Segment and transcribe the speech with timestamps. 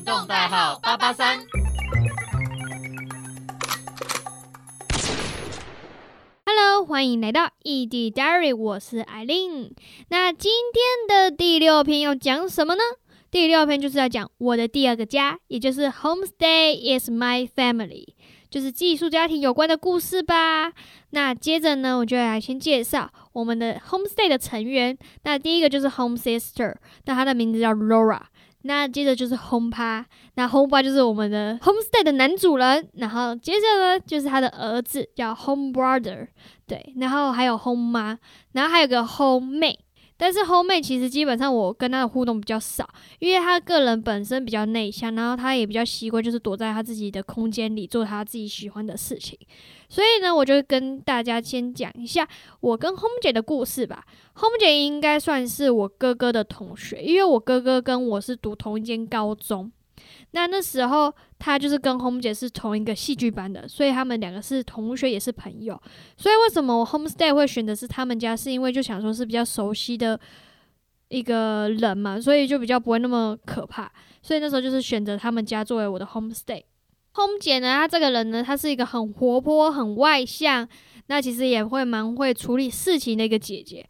[0.00, 1.38] 行动代号八八三。
[6.86, 9.74] 欢迎来到异地 Diary，我是艾琳。
[10.08, 12.80] 那今天的第六篇要讲什么呢？
[13.30, 18.14] 第六篇就是要讲我的第二个家，也就是 Homestay is my family，
[18.48, 20.72] 就是寄宿家庭有关的故事吧。
[21.10, 24.96] 那接着呢，我就来先介绍我们的 Homestay 的成员。
[25.24, 28.22] 那第一个就是 Home Sister，那她的名字叫 Laura。
[28.62, 32.88] 那接着就是轰趴那轰趴就是我们的 Homestay 的男主人。
[32.94, 36.28] 然后接着呢，就是他的儿子叫 Home Brother，
[36.66, 38.18] 对，然后还有 Home 妈，
[38.52, 39.78] 然后还有个 Home 妹。
[40.20, 42.86] 但是 Home 妹其实基本上我跟她的互动比较少，
[43.20, 49.38] 因为她个人本身比较内向，然后她也比较习惯就是躲在她自己的空间里做她自己喜欢的事情。
[49.88, 52.28] 所以呢，我就跟大家先讲一下
[52.60, 54.04] 我跟 Home 姐的故事吧。
[54.34, 59.72] Home 姐应该算是我哥哥的同学，因为我哥哥跟我是读同一间高中。
[60.32, 65.80] 那那时候他就是跟 hom 姐是同一个戏剧班的，所以他们两个是同学也是朋友。
[66.16, 70.18] 所以为什么我 Homestay 会选择是他们家，是因为就想说是比较熟悉的
[71.08, 73.90] 一个人嘛，所以就比较不会那么可怕。
[74.22, 76.62] 所以那时候就是选择他们家作为我的 Homestay。
[77.14, 80.68] hom 姐呢，她这个人呢，她是一个很活泼、很外向，
[81.06, 83.84] 那其实也会蛮会处理事情的一个姐姐。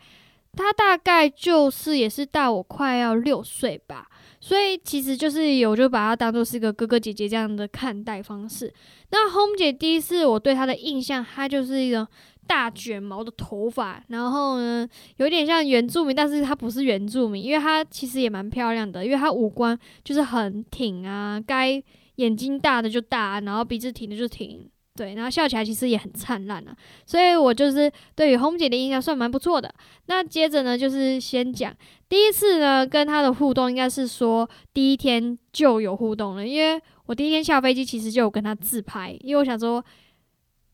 [0.53, 4.09] 她大概就是也是大我快要六岁吧。
[4.41, 8.73] 所以其实就是有就把他当做是一个哥哥姐姐这样的看待方式。
[9.11, 12.09] 那 Home 姐第一次我对她的印象，她就是一个
[12.47, 14.89] 大卷毛的头发，然后呢
[15.19, 21.81] 有点像原住民，但是她不是原住民，因为她其实也蛮漂亮的，因为她五官就是很挺啊，该
[22.17, 24.69] 眼睛大的就大，然后鼻子挺的就挺。
[24.97, 29.73] 对，然后笑起来其实也很灿烂啊，所以我就是对于红姐的印象算蛮不错的。
[30.07, 31.75] 那接着呢，就是先讲
[32.09, 39.83] 第一次呢跟她的互动，应该是说第一天就有互动了，因为我第一天下飞机其实就有跟她自拍，因为我想说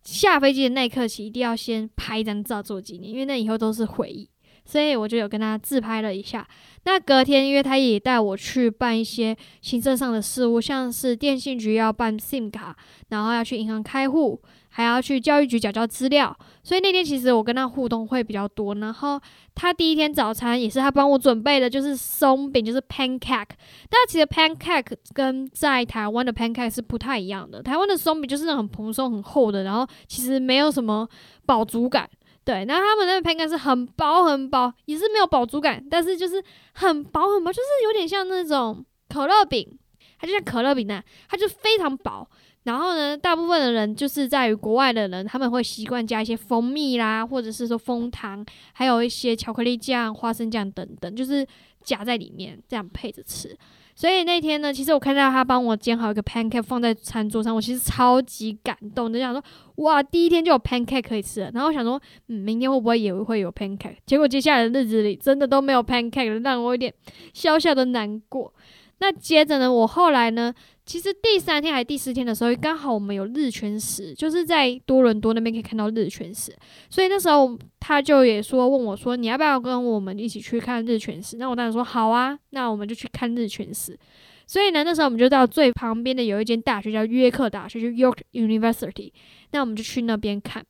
[0.02, 4.28] 下飞机的那一刻起一定要先拍一张照做纪念，因为那以后都是回忆。
[4.66, 6.46] 所以我就有跟他自拍了一下。
[6.84, 12.76] 那隔天，因为他也带我去办一些行政上的事务，像是电信局要办 SIM 卡，
[13.08, 16.36] 然后要去银行开户，还要去教育局缴交资料。
[16.62, 18.72] 所以那天其实我跟他互动会比较多。
[18.76, 19.20] 然后
[19.56, 23.56] 他第一天早餐也是他帮我准备的，就是松饼，就是 pancake。
[23.90, 27.60] 但其实 pancake 跟在台湾的 pancake 是不太一样的。
[27.60, 31.08] 台湾的松饼就是那种很蓬松、很厚的，然后其实没有什么
[31.44, 32.08] 饱足感。
[32.46, 36.40] 对，然后他们那个饼干是很薄很薄，也是没有饱足感，但是就是
[36.74, 39.76] 很薄很薄，就是有点像那种可乐饼，
[40.16, 42.24] 它就像可乐饼那，它就非常薄。
[42.62, 51.44] 然后呢，大部分的人就是在于国外的人，他们会习惯加一些蜂蜜啦，或者是说蜂糖，还有一些巧克力酱、花生酱等等，就是
[51.82, 53.58] 夹在里面这样配着吃。
[53.96, 59.42] 所以那天呢，其实我看到他帮我煎好一个 pancake 放在餐桌上，我其实超级感动，就想说
[59.76, 61.50] 哇，第一天就有 pancake 可以吃了。
[61.54, 61.98] 然后我想说，
[62.28, 63.96] 嗯，明天会不会也会有 pancake？
[64.04, 66.92] 结果接下来的日子里真的都没有 pancake 了，让我有点
[67.32, 68.52] 小小的难过。
[68.98, 70.54] 那接着呢，我后来呢？
[70.86, 76.56] 其实第三天还是第四天的时候，刚好我们有日全食，就是在多伦多那边可以看到日全食，
[76.88, 83.98] 所以那时候他就也说问我说：“你要不要跟我们一起去看日全食？”那我当然说好啊，那我们就去看日全食。
[84.46, 89.10] 所以呢，那时候我们就到最旁边的有一间大学叫约克大学，就 York University，
[89.50, 90.64] 那我们就去那边看。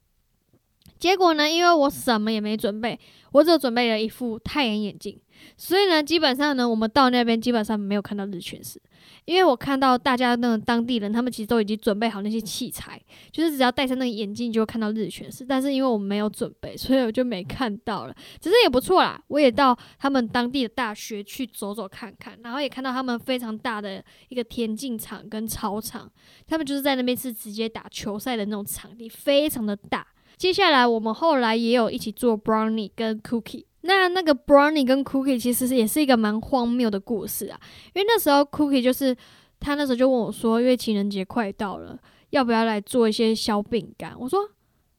[0.99, 2.99] 结果呢，因为我什么也没准备，
[3.33, 5.21] 我只准备了一副太阳眼镜，
[5.57, 8.81] 所以呢，基本上呢，我们到那边基本上没有看到日全食。
[9.25, 13.01] 因为我看到大家那个当地人，他们其实都已经准备好那些器材，
[13.33, 15.45] 就是只要戴上那个眼镜就会看到日全食。
[15.45, 18.15] 但是因为我们没有准备，所以我就没看到了。
[18.41, 26.11] 只是也不错啦，我也到他们当地的大学去走走看看，然后也看到他们非常大的一个田径场跟操场，
[26.47, 30.07] 他们就是在那边是直接打球赛的那种场地，非常的大。
[30.37, 33.65] 接下来我们后来也有一起做 brownie 跟 cookie。
[33.87, 37.61] 那那个 brownie 跟 cookie 其实是也是一个蛮荒谬的故事啊，
[37.95, 39.17] 因为那时候 cookie 就是
[39.59, 41.99] 他那时候就问我说，因为情人节快到了，
[42.31, 44.15] 要不要来做一些小饼干？
[44.19, 44.51] 我说，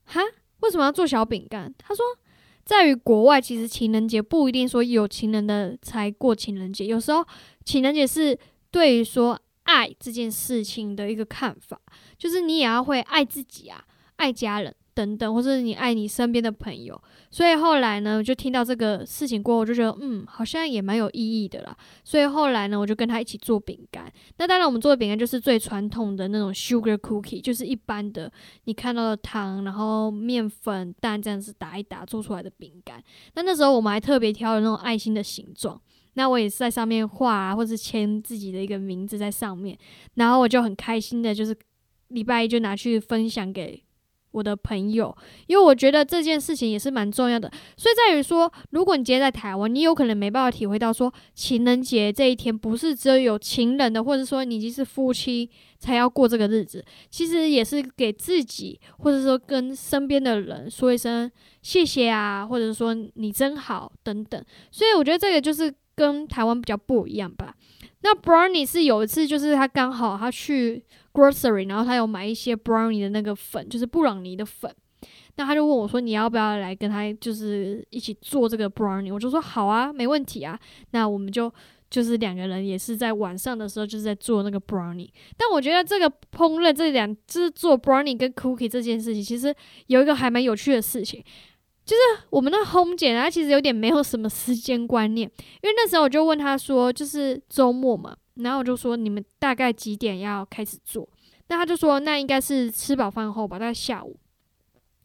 [0.06, 0.22] 哈，
[0.62, 1.74] 为什么要做小饼干？
[1.78, 2.04] 他说，
[2.66, 7.24] 在于国外，其实情人节不一定说有情人的才过情人节，有时候
[7.64, 8.38] 情人节是
[8.72, 11.80] 对于说爱这件事情的一个看法，
[12.18, 13.84] 就是你也要会爱自己啊，
[14.16, 14.74] 爱家人。
[14.98, 17.00] 等等，或是你爱你身边的朋友，
[17.30, 21.78] 所以后来呢，我就听到这个事情过后，我就觉得，嗯，好像也蛮有意义的啦。
[22.04, 24.12] 所以后来呢，我就跟他一起做饼干。
[24.40, 28.32] 那当然，我们做的饼干就是最传统的那种 sugar cookie，就是一般的
[28.64, 33.00] 你看到的糖，然后面粉、蛋这样子打一打做出来的饼干。
[33.36, 35.80] 那那时候我们还特别挑了那种爱心的形状。
[36.16, 39.78] 那我也是在上面画啊，或者签自己的一个名字在上面，
[40.16, 41.56] 然后我就很开心的，就是
[42.08, 43.84] 礼拜一就拿去分享给。
[44.32, 45.16] 我的朋友，
[45.48, 61.32] 因为我觉得这件事情也是蛮重要的，所以在于说，如果你今天在台湾，你有可能没办法体会到说情人节这一天不是只有有情人的，或者说你已经是夫妻才要过这个日子，其实也是给自己，或者说跟身边的人说一声
[61.62, 64.44] 谢谢啊，或者说你真好等等。
[64.72, 67.56] 所以我觉得这个就是跟台湾比较不一样吧。
[68.02, 70.84] 那 Brownie 是有一次，就是他刚好他去。
[71.18, 74.72] grocery，然后他有买一些 brownie 的那个粉，就是布朗尼的粉。
[75.36, 80.60] 那他就问我说：“你要不要来跟他就是一起做这个 brownie？” 我就说：“好啊，没问题啊。”
[80.92, 81.52] 那我们就
[81.90, 85.10] 就是两个人也是在晚上的时候就是在做那个 brownie。
[85.38, 89.54] 但我觉得这个烹饪这两就是做 brownie 跟 cookie 这件事情，其实
[89.86, 91.24] 有一个还蛮有趣的事情，
[91.86, 95.30] 就是我们的 home 姐她其实有点没有什么时间观念，
[95.62, 101.08] 因为那时候我就问她说：“就是周末嘛。”然后我就说你们大概几点要开始做？
[101.48, 104.18] 那他就说那应该是吃饱饭后吧，大概下午。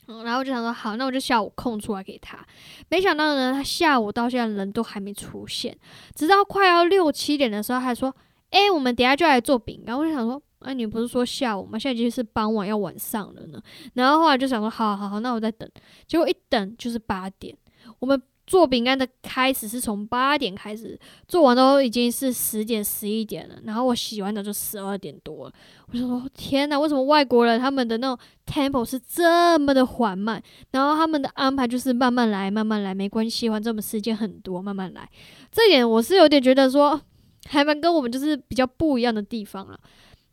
[0.08, 2.44] 嗯，然后我就想说好，那我就下午空出来给他。
[2.88, 5.79] 没想到呢，他下午到现在人都还没出现，
[6.14, 8.14] 直到快要六七点的时候，他说
[8.50, 11.78] ：“哎，我们等下就来做饼干。”我就想说：“哎，你不是说下午吗？
[11.78, 13.62] 现在已经是傍晚要晚上了呢。”
[13.94, 15.70] 然后后来就想说：“好好好，那我再等。”
[16.08, 17.56] 结果一等就是八点，
[18.00, 18.20] 我们。
[18.52, 23.54] 做饼干的开始是从八点开始，做完都已经是十点十一点了。
[23.64, 25.52] 然后我洗完澡就十二点多了。
[25.90, 30.43] 我就说天哪，为什么外国人他们的那种 tempo 是这么的缓慢？
[30.70, 35.08] 然后他们的安排就是慢慢来，慢慢来，没关系，反正我们时间很多，慢慢来。
[35.50, 37.00] 这点我是有点觉得说，
[37.46, 39.81] 还蛮跟我们就是比较不一样的地方了。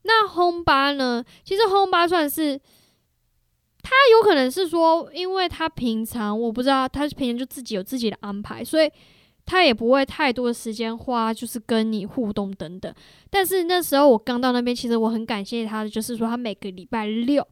[0.03, 1.23] 那烘吧呢？
[1.45, 2.59] 其实烘吧算是。
[3.81, 8.91] 他有可能是说，因为他平常我不知道，他平常就自己有自己的安排，所以
[9.45, 12.93] 他也不会太多的时间花，就是跟你互动等等。
[13.29, 17.47] 但是那时候我刚到那边，其实我很感谢他的，就是说他每个礼拜六。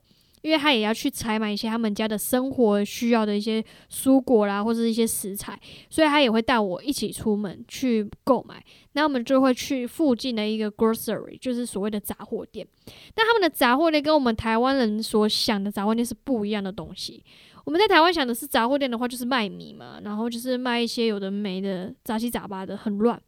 [0.47, 3.61] 因为他也要去采买一些他们家的生活需要的一些
[3.91, 5.59] 蔬果啦，或者一些食材，
[5.89, 8.63] 所以他也会带我一起出门去购买。
[8.93, 12.65] 那我们就会去附近的一个 grocery，就是所谓的杂货店。
[13.13, 17.21] 但他们的杂货店跟我们台湾人所想的杂货店是不一样的东西。
[17.65, 23.21] 我们在台湾想的是杂货店的话，就是卖米嘛，然后就是卖一些有的没的杂七杂八的，很乱。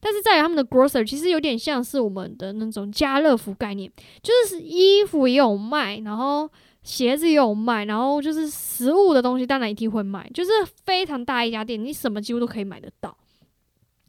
[0.00, 3.90] 但是在他们的 grocery 其实有点像是我们的那种家乐福概念，
[4.22, 6.50] 就是衣服也有卖，然后
[6.82, 10.50] 鞋子也有卖，然后就是食物的东西当然一定会卖，就是
[10.84, 13.16] 非常大一家店，你什么几乎都可以买得到。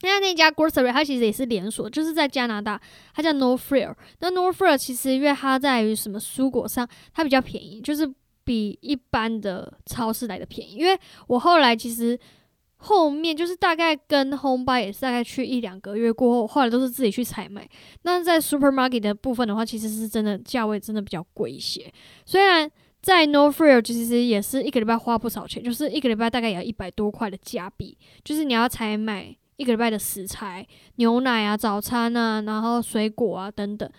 [0.02, 2.82] 那那家 grocery 它其实也是连锁，就是在加拿大，
[3.14, 3.94] 它叫 North Fair。
[4.20, 8.12] 那 North Fair 其实因为它在于什么蔬果上，它比较便宜，就是
[8.44, 10.76] 比一般的超市来的便宜。
[10.76, 12.20] 因为我后来其实。
[12.86, 17.68] 后面就是大概跟 home buy 也是大概去一两个月过后，后来都是自己去采买。
[18.02, 21.90] 那在 supermarket 的部分的话，其实是真的价位真的比较贵一些。
[22.26, 22.70] 虽然
[23.02, 33.90] 在 North Fair 其实也是一个礼拜花不少钱，就是一个礼拜大概也要一百多块的加币，就是你要采买一个礼拜的食材、牛奶啊、早餐啊，然后水果啊等等，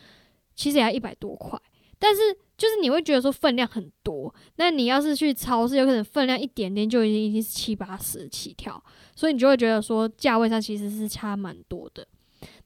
[0.55, 1.59] 其实也要一百多块。
[1.99, 2.21] 但是
[2.57, 8.81] 就是你会觉得说分量很多，那你要是去超市，有可能分量一点点就已经已经是七八十起跳，
[9.17, 12.07] 所以你就会觉得说价位上其实是差蛮多的。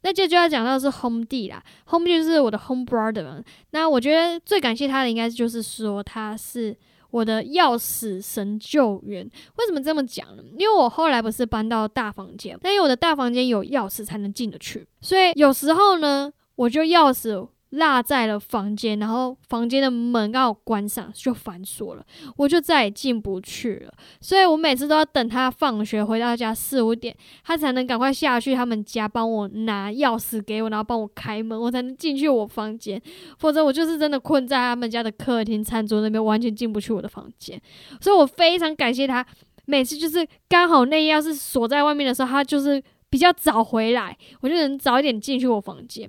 [0.02, 3.42] 那接着就要讲到是 Home D 啦，Home D 就是我的 Home Brother。
[3.70, 6.76] 那我觉得最感谢他的应该就是说他是
[7.10, 9.24] 我的钥匙神救援。
[9.56, 10.42] 为什么这么讲呢？
[10.58, 17.48] 因为我后来不是搬到大房间，但因为我的大房间有钥匙才能进得去，所以有时候呢，我就钥匙。
[17.70, 22.04] 落在了房间，然后房间的门刚好关上，就反锁了，
[22.36, 23.92] 我就再也进不去了。
[24.22, 33.00] 所以我每次都要等他放学回到家四五点，他才能赶快下去他们家帮我拿钥匙给我，然后帮我开门，我才能进去我房间。
[33.38, 37.60] 否则我就是真的困在他们家的客厅餐桌那边，完全进不去我的房间。
[38.00, 39.26] 所以我非常感谢他，
[39.66, 46.04] 每次就是刚好那钥匙锁在外面的时候，他就是比较早回来，我就能早一点进去我房间，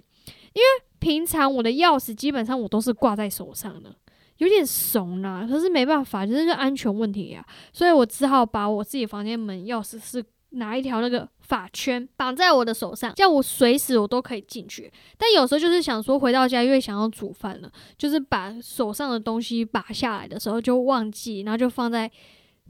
[0.53, 0.88] 因为。
[0.99, 3.95] 平常我的钥匙基本上我都是挂在手上的，
[4.37, 5.45] 有点怂啦。
[5.49, 14.91] 可是没办法，就是安全问题呀，所以我只好把我自己房间门钥匙是拿一条那个发圈绑在我的手上，这样我随时我都可以进去。
[15.17, 22.11] 但有时候就是想说回到家，因为想要煮饭了，就是把手上的东西拔下来的时候就忘记，然后就放在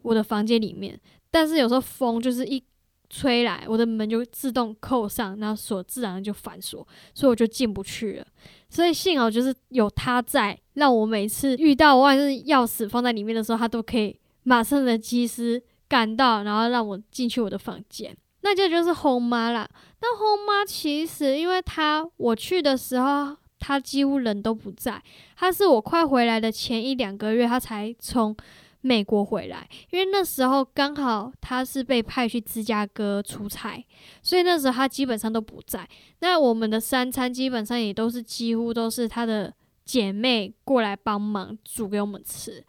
[0.03, 0.99] 我的房间里面。
[1.31, 2.63] 但是有时候风就是一。
[3.09, 8.25] 吹来，我的门就自动扣上，然后锁自然就反锁，所以我就进不去了。
[8.69, 18.15] 所以幸好就是有他在，让我每次遇到忘记钥匙放在里面的时候，他都可以马上的及时赶到，然后让我进去我的房间。
[18.41, 19.67] 那这就是后妈啦。
[20.01, 25.01] 那后妈其实，因为她我去的时候，她几乎人都不在。
[25.35, 28.33] 她是我快回来的前一两个月，她才从
[28.81, 29.67] 美国回来。
[29.91, 33.83] 因为那时候刚好他是被派去芝加哥出差，
[34.21, 35.87] 所以那时候他基本上都不在。
[36.19, 39.53] 那我们的三餐基本上也都是几乎都是她的
[39.85, 42.63] 姐妹过来帮忙煮给我们吃。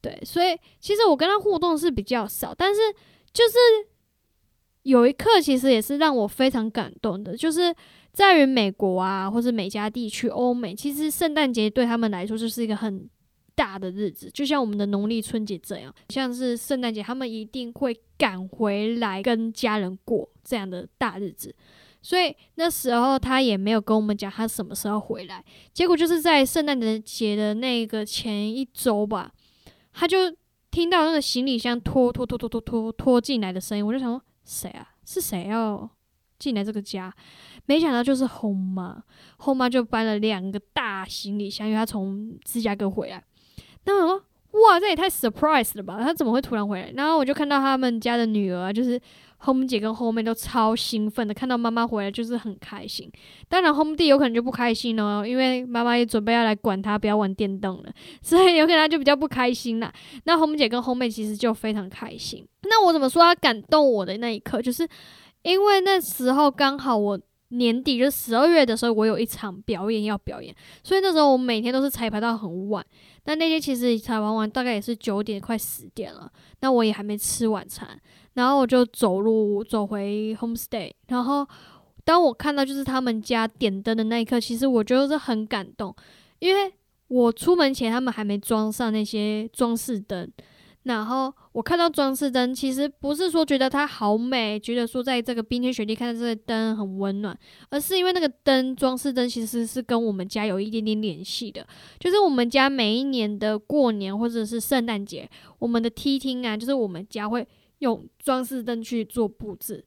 [0.00, 2.80] 对，所以其实我跟她互动是比较少，但是
[3.32, 3.54] 就是。
[4.86, 7.74] 有一刻，其实也是让我非常感动的，就是
[8.12, 13.10] 在于美国啊，或是美加地区、欧美，其实圣诞节对他们来说就是一个很
[13.56, 15.92] 大的日子，就像我们的农历春节这样。
[16.10, 21.52] 像是圣诞节，他们一定会赶回来跟家人过这样的大日子。
[22.02, 29.32] 所以那时候他也没有跟我们讲他什么时候回来，结果就是在圣诞节的那个前一周吧，
[29.92, 30.18] 他就
[30.70, 34.22] 听到那个行李箱拖拖拖拖拖拖拖进来的声音，我就想说。
[34.48, 34.94] 谁啊？
[35.04, 35.90] 是谁要
[36.38, 37.12] 进来这个家？
[37.64, 39.02] 没想到就是后妈，
[39.38, 43.20] 后妈就搬了两个大行李箱，因为她从芝加哥回来。
[43.86, 44.22] 那我说，
[44.62, 45.98] 哇，这也太 surprise 了吧？
[46.02, 46.92] 她怎么会突然回来？
[46.94, 49.00] 然后我就看到他们家的女儿，就是。
[49.40, 53.12] Home 姐跟 Home 妹都超兴奋的，看到妈妈回来就是很开心。
[53.50, 59.92] 当然，Home 弟有可能就不开心了，因为妈妈也准备要来管他，不要玩电动了，所以有可能他就比较不开心啦。
[60.24, 62.48] 那 Home 姐跟 Home 妹其实就非常开心。
[62.62, 64.88] 那我怎么说他感动我的那一刻，就是
[65.42, 72.84] 因为那时候刚好我年底就十二月的时候，我有一场表演要表演，所以那时候我每天都是彩排到很晚。
[73.24, 77.88] 那那天其实彩排完大概也是九点快十点了，那我也还没吃晚餐。
[78.34, 81.46] 然后我就走路走回 homestay，然后
[82.04, 85.94] 当我看到就是他们家点灯的那一刻，其实我就是很感动，
[86.40, 86.72] 因为
[87.08, 90.30] 我出门前他们还没装上那些装饰灯。
[90.86, 97.36] 然后我看到装饰灯，其实不是说觉得它好美，觉得说在这个冰天雪地看到这个灯很温暖，
[97.70, 101.66] 而是因为那个灯装饰灯其实是跟我们家有一点点联系的。
[101.98, 105.28] 就是我们家每一年的过年或者是圣诞节，
[105.58, 107.44] 我们的梯厅啊，就是我们家会
[107.80, 109.84] 用装饰灯去做布置。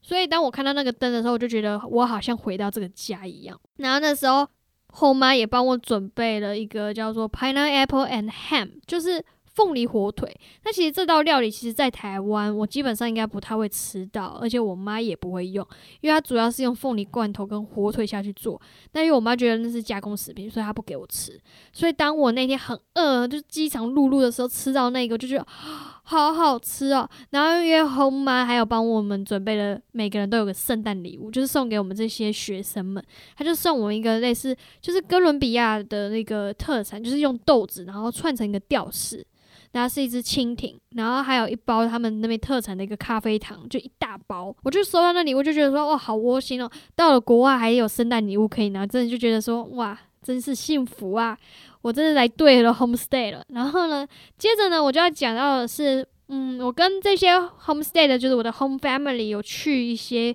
[0.00, 3.60] 所以当我看到那个灯的时候，我就觉得我好像回到这个家一样。
[3.78, 4.46] 然后那时候
[4.86, 9.24] 后妈也帮我准备了一个叫做 pineapple and ham，就是。
[9.56, 10.30] 凤梨火腿，
[10.64, 15.66] 那其实这道料理其实，在台湾我基本上应该不太会吃到，而且我妈也不会用，
[16.02, 18.60] 因为它主要是用凤梨罐头跟火腿下去做。
[18.92, 21.40] 那因为我妈觉得那是加工食品，所以她不给我吃。
[21.72, 25.46] 所以当我那天很饿，就饥肠辘辘的时候，吃到那个就觉得
[26.04, 27.08] 好好吃哦。
[27.30, 33.02] 然后因为红妈还有帮我们准备了，每个人都有个圣诞礼物，就是送给我们这些学生们。
[33.34, 39.26] 他就送我们一个类似，就是哥伦比亚的那个特产，就是用豆子然后串成一个吊饰。
[39.76, 44.56] 然后是一只蜻蜓，然后还有一包他们那边特产的一个咖啡糖，就一大包。
[44.62, 46.70] 我就收到那礼物，就觉得说哇，好窝心哦！
[46.94, 51.36] 到了国外还有圣诞礼物可以拿，真的就觉得说哇，真是幸福啊！
[51.82, 53.44] 我真的来对了 homestay 了。
[53.48, 60.34] 然后呢，接着呢，我就要讲到的是，嗯，我跟这些 homestay 的，就是我的 home family 有去一些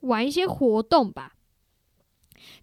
[0.00, 1.34] 玩一些活动吧。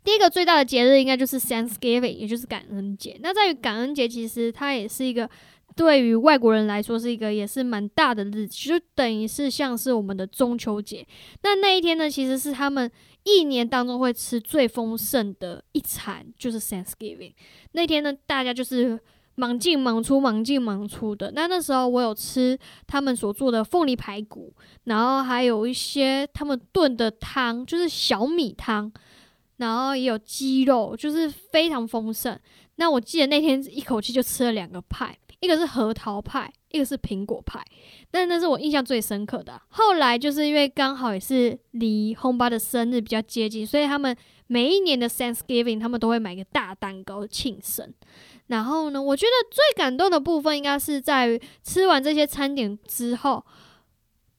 [0.03, 3.15] 第一个最大的节日应该就是 Thanksgiving，也就是感恩节。
[3.21, 5.29] 那在于感恩节，其实它也是一个。
[5.79, 11.07] 对于外国人来说，是一个也是蛮大的日子，就等于是像是我们的中秋节。
[11.41, 12.91] 那那一天呢，其实是他们
[13.24, 17.31] 一年当中会吃最丰盛的一餐，就是 Thanksgiving
[17.71, 19.00] 那天呢，大家就是
[19.36, 21.31] 忙进忙出，忙进忙出的。
[21.31, 28.91] 那那时候我有吃他们所做的凤梨排骨，然后还有一些他们炖的汤，就是小米汤，
[29.55, 32.38] 然后也有鸡肉，就是非常丰盛。
[32.75, 35.17] 那我记得那天一口气就吃了两个派。
[35.39, 37.63] 一个是核桃派，一个是苹果派，
[38.12, 39.62] 但那是我印象最深刻的。
[39.69, 44.15] 后来就是因为刚好也是离 Home 爸的生日比较接近，所以他们
[44.48, 47.93] 每一年的 Thanksgiving 他们都会买个大蛋糕庆生。
[48.48, 53.46] 然后呢，我觉得最感动的部分应该是在于吃完这些餐点之后，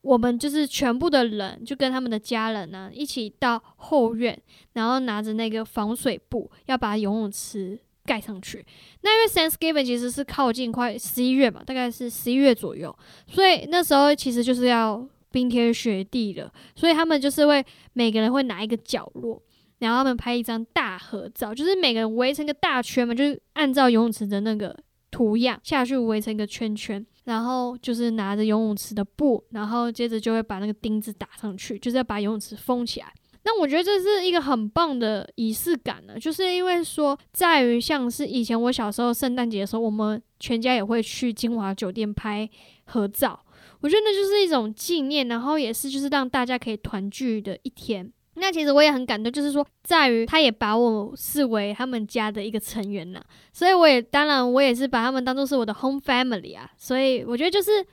[0.02, 4.38] 我们就是全部的人就跟他们的家人呢一起到后院，
[4.74, 7.80] 然后拿着那个防水布要把游泳池。
[8.04, 8.64] 盖上去，
[9.02, 12.96] 那因为 Thanksgiving 其实是靠近快十一月嘛，大概是十一月左右，
[13.28, 19.40] 所以那时候其实就是要冰天雪地了，所以他们就是会每个人会拿一个角落，
[19.78, 24.76] 然后他们拍一张大合照，就是每个人围成一个大圈嘛，就是按照游泳池的那个
[25.10, 33.12] 图样下去围成一个圈圈，然后就是拿着游泳池的布，然后接着就会把那个钉子打上去，就是要把游泳池封起来。
[33.42, 42.48] 那我觉得这是一个很棒的仪式感呢，就是因为说在于像是以前我小时候圣诞节的时候，我们全家也会去金华酒店拍
[42.84, 43.40] 合照。
[43.80, 48.12] 我觉得那就是一种纪念，然后也是就是让大家可以团聚的一天。
[48.34, 57.84] 那其实我也很感动，就是说在于他也把我视为他们家的一个成员呐，所以我也当然我也是把他们当做是我的 home family 啊，所以我觉得就是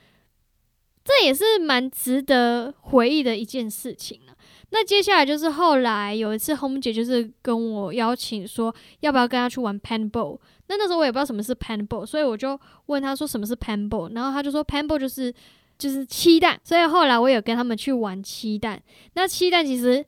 [1.04, 4.34] 这也是蛮值得回忆的一件事情了。
[4.70, 15.32] 那接下来就是后来有一次红姐就是跟我邀请说要不要跟她去玩 Panball 那那时候我也不知道什么是 Panball，所以我就问她说什么是 Panball，然后她就说 Panball 就是
[15.78, 18.82] 就是漆弹，所以后来我有跟他们去玩漆弹，
[19.14, 20.04] 那漆弹其实。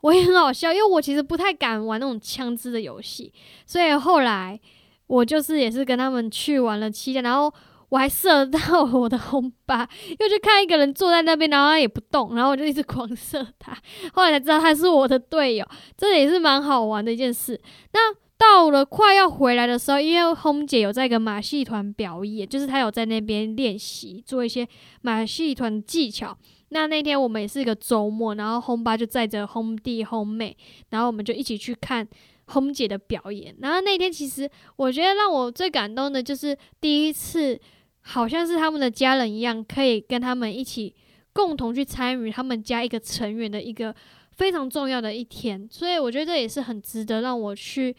[0.00, 3.32] 我也很好笑，因为我其实不太敢玩那种枪支的游戏，
[3.64, 4.60] 所以后来
[5.06, 7.50] 我就是也是跟他们去玩了七天，然后
[7.88, 9.88] 我还射到我的红八，
[10.18, 13.76] 又去看一个人坐在那边，然后他也不动，然后我就一直狂射他，
[14.12, 17.60] 后来才知道他是我的队友，这也是蛮好玩的一件事。
[17.92, 24.66] 那到了快要回来的时候，因为红姐有在跟马戏团表演，就是她有在那边练习做一些
[25.02, 26.36] 马戏团技巧。
[26.70, 30.56] 那那天我们也是一个周末，然后轰爸就载着轰弟轰妹，
[30.90, 32.06] 然后我们就一起去看
[32.46, 33.54] 红姐的表演。
[33.60, 37.58] 然后那天其实我觉得让我最感动的就是第一次，
[38.00, 40.94] 好像是他们的家人一样，可以跟他们一起
[41.32, 43.94] 共同去参与他们家一个成员的一个
[44.32, 45.68] 非常重要的一天。
[45.70, 47.94] 所以我觉得这也是很值得让我去。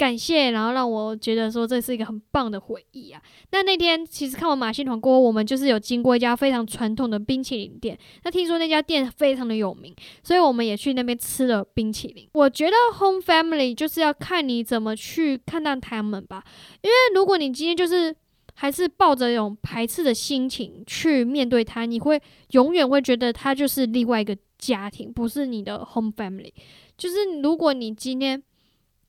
[0.00, 3.20] 感谢，然后让我觉得说这是一个很棒的回忆啊。
[3.50, 7.98] 那那天其实看完马戏团过后，我们就是有经过一家非常传统的冰淇淋店。
[8.24, 12.26] 那听说那家店非常的有名，所以我们也去那边吃了冰淇淋。
[12.32, 16.42] 我觉得 home family 就是要看你怎么去看待他们吧。
[16.80, 18.16] 因为如果你今天就是
[18.54, 22.18] 还是抱着一种排斥的心情去面对他，你会
[22.52, 26.54] 永远会觉得他就是另外一个家庭，不是你的 home family。
[26.96, 28.42] 就是如果你今天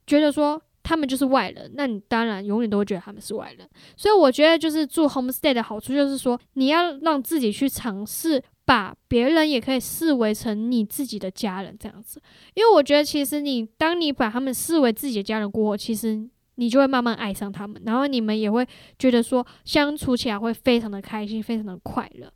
[0.06, 3.68] 觉得说，他们就是外人，那你当然永远都会觉得他们是外人。
[3.96, 12.22] 所以我觉得，就是住 homestay 的好处，就是说你要让自己去尝试，把别人也可以视为成你自己的家人这样子。
[12.54, 22.32] 因为我觉得，其实你当你把他们视为自己的家人过后，其实你就会慢慢爱上他们，然后你们也会觉得说相处起来会非常的开心，非常的快乐。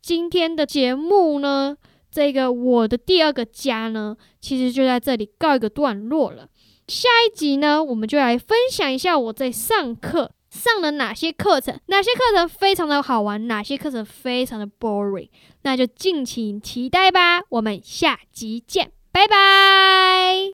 [0.00, 1.76] 今天的节目呢，
[2.10, 6.48] 这个我的第二个家呢，其实就在这里告一个段落了。
[6.88, 15.28] 下一集呢，我们就来分享一下我在上课上了哪些课程，哪些课程非常的好玩，哪些课程非常的 boring，
[15.62, 17.42] 那就敬请期待吧。
[17.50, 20.38] 我们下集见，拜拜。